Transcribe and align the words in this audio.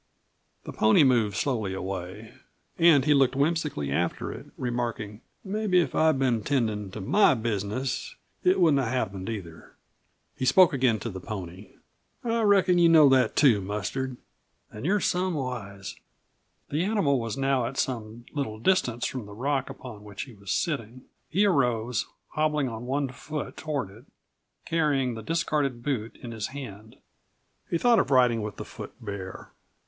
The 0.63 0.73
pony 0.73 1.03
moved 1.03 1.37
slowly 1.37 1.75
away, 1.75 2.33
and 2.79 3.05
he 3.05 3.13
looked 3.13 3.35
whimsically 3.35 3.91
after 3.91 4.31
it, 4.31 4.47
remarking: 4.57 5.21
"Mebbe 5.43 5.75
if 5.75 5.93
I'd 5.93 6.17
been 6.17 6.41
tendin' 6.41 6.89
to 6.93 7.01
my 7.01 7.35
business 7.35 8.15
it 8.43 8.59
wouldn't 8.59 8.81
have 8.81 8.91
happened, 8.91 9.29
either." 9.29 9.75
He 10.35 10.43
spoke 10.45 10.73
again 10.73 10.97
to 11.01 11.11
the 11.11 11.19
pony. 11.19 11.73
"I 12.23 12.41
reckon 12.41 12.79
you 12.79 12.89
know 12.89 13.09
that 13.09 13.35
too, 13.35 13.61
Mustard. 13.61 14.17
You're 14.73 15.01
some 15.01 15.35
wise." 15.35 15.95
The 16.71 16.83
animal 16.83 17.19
was 17.19 17.37
now 17.37 17.67
at 17.67 17.77
some 17.77 18.25
little 18.33 18.57
distance 18.57 19.05
from 19.05 19.27
the 19.27 19.35
rock 19.35 19.69
upon 19.69 20.03
which 20.03 20.23
he 20.23 20.33
was 20.33 20.49
sitting. 20.49 21.03
He 21.29 21.45
arose, 21.45 22.07
hobbling 22.29 22.67
on 22.69 22.87
one 22.87 23.09
foot 23.09 23.55
toward 23.55 23.91
it, 23.91 24.05
carrying 24.65 25.13
the 25.13 25.21
discarded 25.21 25.83
boot 25.83 26.17
in 26.19 26.31
his 26.31 26.47
hand. 26.47 26.95
He 27.69 27.77
thought 27.77 27.99
of 27.99 28.09
riding 28.09 28.41
with 28.41 28.55
the 28.55 28.65
foot 28.65 28.93
bare. 28.99 29.51